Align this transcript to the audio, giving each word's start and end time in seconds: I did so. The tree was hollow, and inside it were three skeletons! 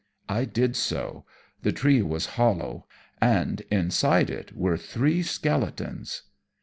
I 0.27 0.45
did 0.45 0.75
so. 0.75 1.25
The 1.61 1.71
tree 1.71 2.01
was 2.01 2.25
hollow, 2.33 2.87
and 3.21 3.61
inside 3.69 4.31
it 4.31 4.57
were 4.57 4.75
three 4.75 5.21
skeletons! 5.21 6.23